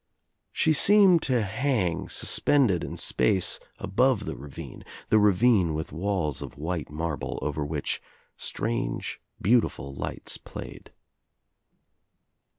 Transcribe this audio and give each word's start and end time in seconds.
She 0.51 0.73
seemed 0.73 1.21
to 1.29 1.43
hang 1.43 2.09
suspended 2.09 2.83
in 2.83 2.97
space, 2.97 3.59
above 3.77 4.25
the 4.25 4.35
ravine— 4.35 4.83
the 5.11 5.19
ravine 5.19 5.75
with 5.75 5.91
walls 5.91 6.41
of 6.41 6.57
white 6.57 6.89
marble 6.89 7.37
over 7.43 7.63
which 7.63 8.01
strange 8.35 9.21
beautiful 9.39 9.93
lights 9.93 10.39
played. 10.39 10.91